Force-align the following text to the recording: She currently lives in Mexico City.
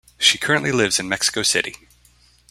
She 0.17 0.39
currently 0.39 0.71
lives 0.71 0.99
in 0.99 1.07
Mexico 1.07 1.43
City. 1.43 1.75